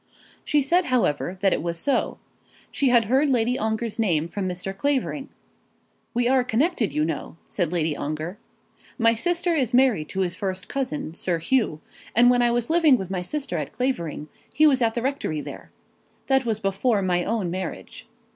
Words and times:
She 0.43 0.63
said, 0.63 0.85
however, 0.85 1.37
that 1.41 1.53
it 1.53 1.61
was 1.61 1.77
so. 1.77 2.17
She 2.71 2.89
had 2.89 3.05
heard 3.05 3.29
Lady 3.29 3.59
Ongar's 3.59 3.99
name 3.99 4.27
from 4.27 4.49
Mr. 4.49 4.75
Clavering. 4.75 5.29
"We 6.15 6.27
are 6.27 6.43
connected, 6.43 6.91
you 6.91 7.05
know," 7.05 7.37
said 7.47 7.71
Lady 7.71 7.95
Ongar. 7.95 8.39
"My 8.97 9.13
sister 9.13 9.53
is 9.53 9.75
married 9.75 10.09
to 10.09 10.21
his 10.21 10.33
first 10.33 10.67
cousin, 10.67 11.13
Sir 11.13 11.37
Hugh; 11.37 11.81
and 12.15 12.31
when 12.31 12.41
I 12.41 12.49
was 12.49 12.71
living 12.71 12.97
with 12.97 13.11
my 13.11 13.21
sister 13.21 13.59
at 13.59 13.73
Clavering, 13.73 14.27
he 14.51 14.65
was 14.65 14.81
at 14.81 14.95
the 14.95 15.03
rectory 15.03 15.39
there. 15.39 15.69
That 16.25 16.47
was 16.47 16.59
before 16.59 17.03
my 17.03 17.23
own 17.23 17.51
marriage." 17.51 18.07